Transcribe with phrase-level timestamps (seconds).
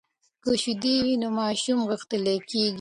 [0.43, 2.69] که شیدې وي نو ماشوم غښتلۍ کیږي.